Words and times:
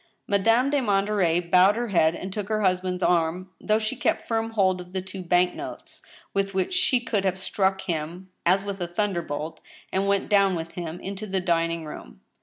Madame 0.27 0.71
de 0.71 0.81
Monterey 0.81 1.39
bowed 1.39 1.75
her 1.75 1.89
head 1.89 2.15
and 2.15 2.33
took 2.33 2.49
her 2.49 2.63
husband's 2.63 3.03
arm, 3.03 3.51
though 3.61 3.77
she 3.77 3.95
kept 3.95 4.27
firm 4.27 4.49
hold 4.57 4.81
of 4.81 4.93
the 4.93 5.01
two 5.03 5.21
bank 5.21 5.53
^notes, 5.53 6.01
with 6.33 6.55
which 6.55 6.73
she 6.73 6.99
could 6.99 7.23
have 7.23 7.37
struck 7.37 7.81
him 7.81 8.31
as 8.43 8.63
with 8.63 8.81
a 8.81 8.87
thunderbolt, 8.87 9.59
and 9.91 10.07
went 10.07 10.27
down 10.27 10.55
with 10.55 10.71
him 10.71 10.99
into 11.01 11.27
the 11.27 11.39
dining 11.39 11.85
room. 11.85 12.21